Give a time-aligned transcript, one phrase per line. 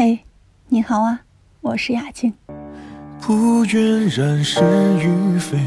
[0.00, 0.20] 嘿，
[0.68, 1.22] 你好啊，
[1.60, 2.32] 我是雅静。
[3.20, 4.62] 不愿染是
[5.00, 5.58] 与非。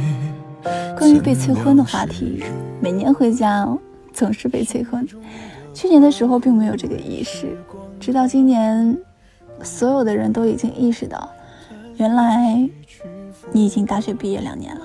[0.98, 2.42] 关于被催婚的话题，
[2.80, 3.68] 每年回家
[4.14, 5.06] 总是被催婚。
[5.74, 7.58] 去年的时候并没有这个意识，
[8.00, 8.98] 直到今年，
[9.64, 11.30] 所有的人都已经意识到，
[11.98, 12.58] 原来
[13.52, 14.82] 你已经大学毕业两年了。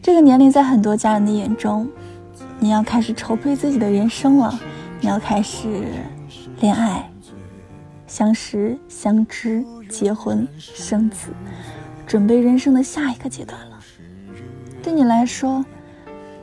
[0.00, 1.90] 这个年龄在很多家人的眼中，
[2.60, 4.56] 你要开始筹备自己的人生了，
[5.00, 5.82] 你要开始
[6.60, 7.10] 恋爱。
[8.08, 11.28] 相识、相知、结婚、生子，
[12.06, 13.78] 准备人生的下一个阶段了。
[14.82, 15.62] 对你来说，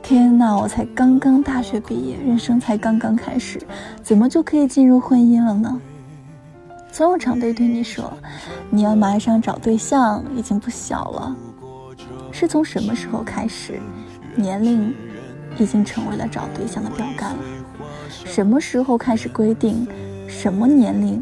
[0.00, 3.60] 天哪，我才刚刚大学毕业，人生才刚刚开始，
[4.00, 5.80] 怎么就可以进入婚姻了呢？
[6.92, 8.12] 总有长辈对你说，
[8.70, 11.36] 你要马上找对象，已经不小了。
[12.30, 13.80] 是从什么时候开始，
[14.36, 14.94] 年龄
[15.58, 17.42] 已经成为了找对象的标杆了？
[18.24, 19.84] 什么时候开始规定
[20.28, 21.20] 什么年龄？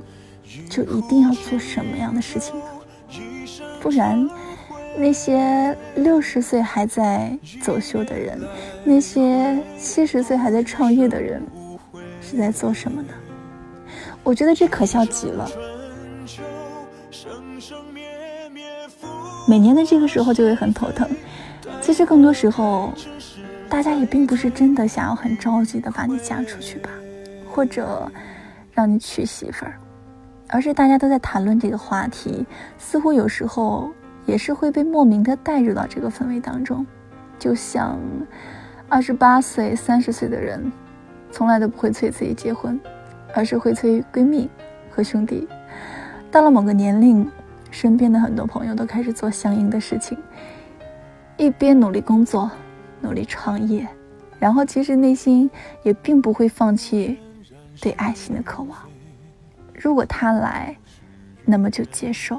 [0.69, 2.65] 就一定要做什么样的事情呢？
[3.81, 4.29] 不然，
[4.97, 8.41] 那些六十岁还在走秀的人，
[8.85, 11.43] 那些七十岁还在创业的人，
[12.21, 13.09] 是在做什么呢？
[14.23, 15.51] 我觉得这可笑极了。
[19.47, 21.09] 每年的这个时候就会很头疼。
[21.83, 22.95] 其实更多时候，
[23.69, 26.89] 大家也并不是真的想要很着急的把你嫁出去吧，
[27.51, 28.11] 或者
[28.73, 29.79] 让你娶媳妇儿。
[30.55, 32.47] 而是大家都在谈论这个话题，
[32.79, 33.91] 似乎有时候
[34.25, 36.87] 也是会被莫名的带入到这个氛围当中，
[37.41, 37.99] 就像
[38.89, 40.71] 二十八岁、三十岁的人，
[41.33, 42.79] 从来都不会催自己结婚，
[43.35, 44.49] 而是会催闺蜜
[44.93, 45.49] 和兄弟。
[46.31, 47.29] 到了某个年龄，
[47.73, 50.17] 身边的很多朋友都开始做相应的事情，
[51.37, 52.49] 一边努力工作，
[53.01, 53.89] 努力创业，
[54.39, 55.51] 然后其实内心
[55.83, 57.19] 也并不会放弃
[57.81, 58.79] 对爱情的渴望。
[59.85, 60.75] 如果他来，
[61.45, 62.39] 那么就接受；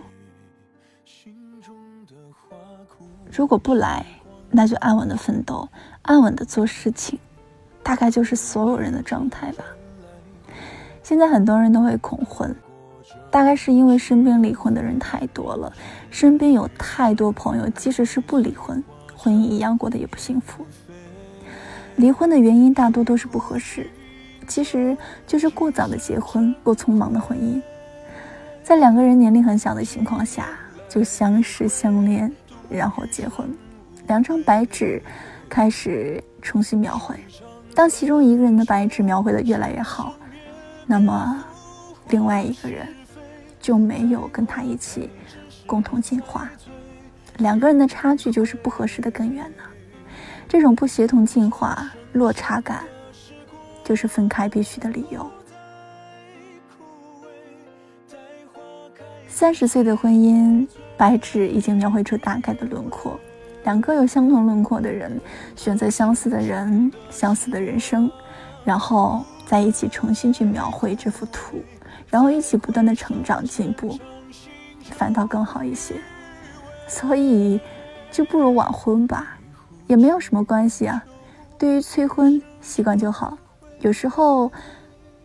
[3.32, 4.04] 如果不来，
[4.50, 5.70] 那就安稳的奋斗，
[6.02, 7.20] 安稳的做事情，
[7.84, 9.64] 大概就是所有人的状态吧。
[11.04, 12.54] 现在很多人都会恐婚，
[13.30, 15.72] 大概是因为身边离婚的人太多了，
[16.10, 18.84] 身边有太多朋友，即使是不离婚，
[19.16, 20.66] 婚姻一样过得也不幸福。
[21.96, 23.88] 离婚的原因大多都是不合适。
[24.48, 24.96] 其实
[25.26, 27.62] 就是过早的结婚，过匆忙的婚姻，
[28.64, 30.48] 在两个人年龄很小的情况下
[30.88, 32.32] 就相识相恋，
[32.70, 33.48] 然后结婚，
[34.08, 35.02] 两张白纸
[35.50, 37.16] 开始重新描绘。
[37.74, 40.14] 当其中一个人的白纸描绘的越来越好，
[40.86, 41.44] 那么
[42.10, 42.88] 另外一个人
[43.60, 45.10] 就没有跟他一起
[45.66, 46.50] 共同进化，
[47.38, 49.64] 两个人的差距就是不合适的根源呢。
[50.48, 52.84] 这种不协同进化落差感。
[53.86, 55.26] 就是分开必须的理由。
[59.30, 63.18] 三十岁的婚姻，白纸已经描绘出大概的轮廓。
[63.64, 65.20] 两个有相同轮廓的人，
[65.56, 68.10] 选择相似的人，相似的人生，
[68.64, 71.62] 然后在一起重新去描绘这幅图，
[72.10, 73.98] 然后一起不断的成长进步，
[74.92, 75.96] 反倒更好一些。
[76.88, 77.60] 所以，
[78.12, 79.38] 就不如晚婚吧，
[79.88, 81.04] 也没有什么关系啊。
[81.58, 83.38] 对于催婚，习惯就好。
[83.82, 84.52] 有时候，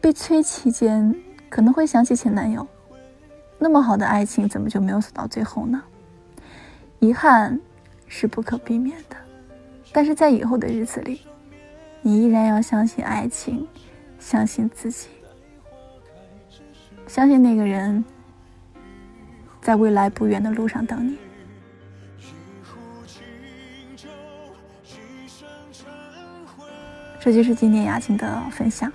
[0.01, 1.15] 被催期间
[1.49, 2.67] 可能会想起前男友，
[3.59, 5.83] 那么好的爱情怎么就没有走到最后呢？
[6.99, 7.59] 遗憾
[8.07, 9.17] 是不可避免的，
[9.93, 11.23] 但是在以后的日子里，
[12.03, 13.67] 你依然要相信爱情，
[14.19, 15.09] 相信自己，
[17.07, 18.05] 相信那个人
[19.63, 21.17] 在未来不远的路上等你。
[27.21, 28.91] 这就是今天雅静的分享。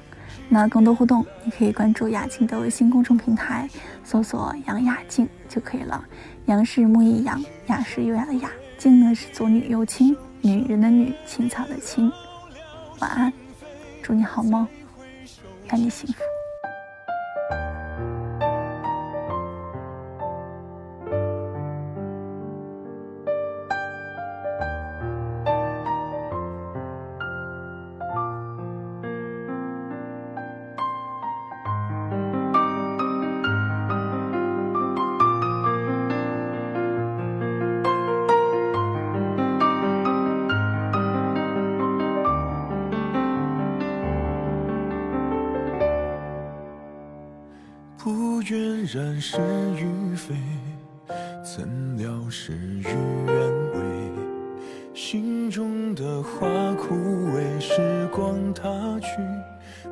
[0.50, 3.70] 那更多互动，你可以关注雅静的微信公众平台，
[4.04, 6.04] 搜索“杨雅静”就可以了。
[6.46, 12.12] 杨是木易杨，雅是优雅的雅，静呢是左女右青，女人的女，青草的青。
[13.00, 13.34] 晚安，
[14.02, 14.68] 祝你好梦，
[15.72, 16.35] 愿你幸福。
[48.86, 49.38] 然是
[49.78, 50.36] 与非，
[51.44, 53.36] 怎料事与愿
[53.74, 53.82] 违。
[54.94, 59.08] 心中的花枯萎，时光它去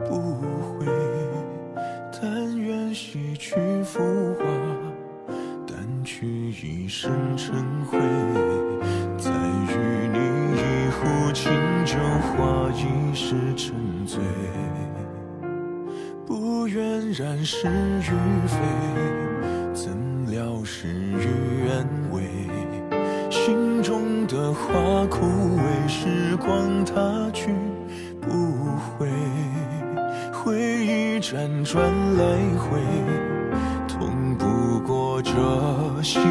[0.07, 0.39] 不
[0.79, 0.85] 回。
[2.11, 2.83] 但愿。
[2.93, 3.99] 洗去浮
[4.35, 4.45] 华，
[5.65, 7.55] 掸去一身尘
[7.85, 7.97] 灰，
[9.17, 10.19] 再与你
[10.55, 11.51] 一壶清
[11.83, 14.21] 酒话一世沉醉。
[16.73, 18.57] 不愿染是与非，
[19.75, 19.91] 怎
[20.31, 22.23] 料事与愿违。
[23.29, 25.23] 心中的花枯
[25.59, 27.51] 萎，时光它去
[28.19, 28.31] 不
[28.97, 29.07] 回。
[30.33, 31.85] 回忆辗转
[32.17, 32.23] 来
[32.57, 32.81] 回，
[33.87, 35.31] 痛不过这
[36.01, 36.23] 心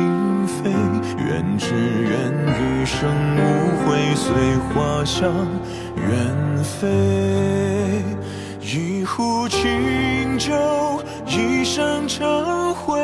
[0.48, 0.72] 扉。
[1.24, 1.72] 愿只
[2.02, 2.10] 愿
[2.58, 3.38] 余生无
[3.86, 4.34] 悔，随
[4.74, 5.32] 花香
[5.94, 8.02] 远飞。
[8.60, 9.70] 一壶清
[10.42, 10.50] 就，
[11.24, 12.98] 一生成灰。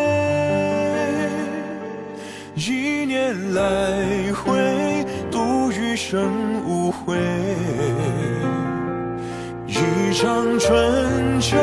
[2.56, 3.62] 一念来
[4.32, 6.20] 回，度余生
[6.67, 7.17] 无悔。
[9.69, 11.56] 一场春秋，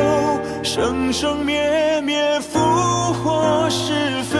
[0.62, 3.92] 生生灭灭，浮华是
[4.22, 4.38] 非。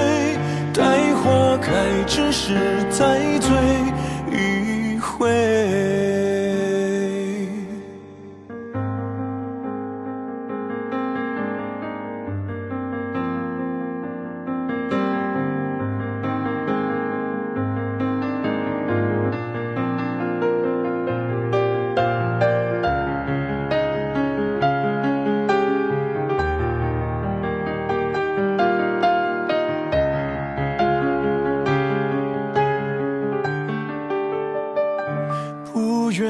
[0.73, 0.83] 待
[1.17, 1.71] 花开
[2.07, 2.55] 之时，
[2.91, 3.16] 再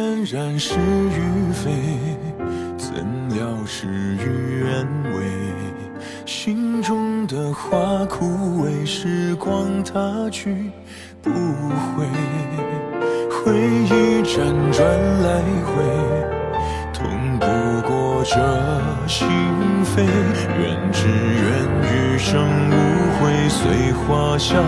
[0.06, 1.68] 不愿染是与非，
[2.78, 5.20] 怎料事与愿违。
[6.24, 8.24] 心中的花枯
[8.62, 10.70] 萎，时光它去
[11.20, 12.06] 不回。
[13.32, 14.86] 回忆辗转
[15.22, 15.82] 来回，
[16.92, 17.04] 痛
[17.40, 17.46] 不
[17.88, 18.36] 过这
[19.08, 19.26] 心
[19.84, 20.06] 扉。
[20.60, 21.44] 愿只愿
[21.82, 22.72] 余生无
[23.18, 24.62] 悔，随花香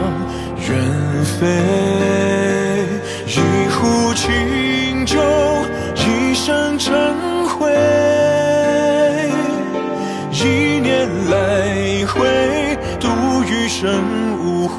[0.69, 1.47] 远飞。
[3.29, 4.33] 一壶清
[5.05, 5.21] 就，
[5.95, 6.95] 一生成
[7.49, 7.71] 灰。
[10.31, 13.09] 一念来回，度
[13.45, 13.91] 余生
[14.39, 14.77] 无悔。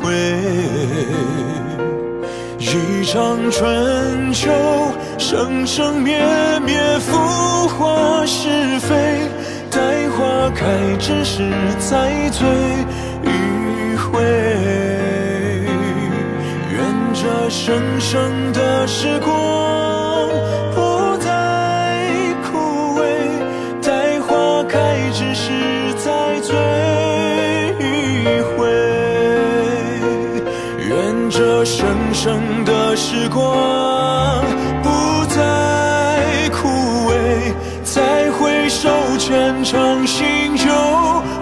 [2.59, 4.51] 一场春秋，
[5.17, 6.19] 生生灭
[6.65, 8.95] 灭，浮华是非。
[9.71, 10.65] 待花开
[10.99, 11.49] 之时，
[11.79, 12.47] 再醉
[13.23, 14.21] 一回。
[16.71, 16.77] 愿
[17.13, 19.78] 这生生的时光
[32.21, 34.43] 生的时光
[34.83, 36.67] 不再枯
[37.07, 40.65] 萎，再回首浅尝新酒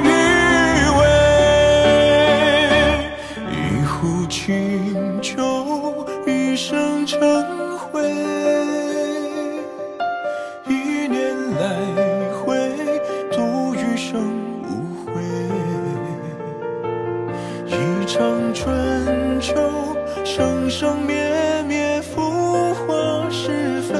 [0.03, 0.07] 余
[1.00, 1.01] 味，
[3.50, 6.06] 一壶清酒。
[6.27, 7.19] 一生成
[7.79, 8.03] 灰，
[10.68, 11.65] 一念来
[12.33, 12.56] 回，
[13.31, 14.21] 度余生
[14.62, 15.24] 无悔。
[17.65, 19.56] 一场春秋，
[20.69, 21.15] 生生灭
[21.65, 23.93] 灭，浮华是非。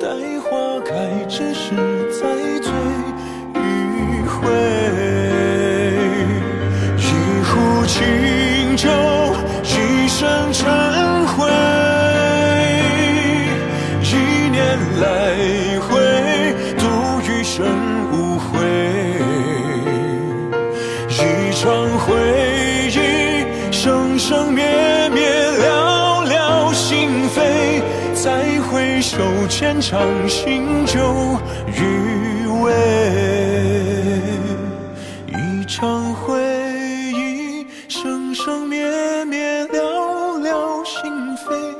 [0.00, 0.06] 待
[0.40, 0.94] 花开
[1.28, 1.74] 之时，
[2.12, 2.20] 再
[2.60, 2.70] 醉
[3.54, 3.58] 一
[4.28, 4.38] 回。
[6.96, 7.02] 一
[7.42, 8.88] 壶清酒，
[9.64, 11.50] 一生成灰。
[14.02, 14.14] 一
[14.50, 15.04] 念来
[15.80, 15.88] 回，
[16.78, 16.84] 度
[17.28, 17.66] 余生
[18.12, 18.48] 无悔。
[21.08, 21.18] 一
[21.52, 21.68] 场
[21.98, 22.14] 回
[22.90, 24.64] 忆，生生灭
[29.00, 31.00] 回首，间，尝新酒
[31.68, 32.70] 余味。
[35.28, 36.38] 一场回
[37.14, 38.84] 忆，生生灭
[39.24, 41.74] 灭，了了心扉。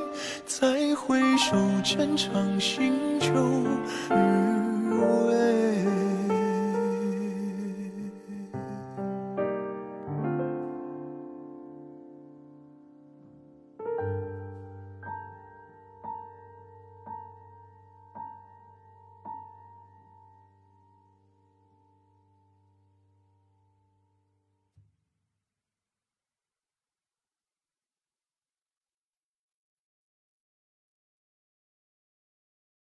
[0.46, 3.28] 再回首，浅尝新酒
[4.08, 5.30] 余味。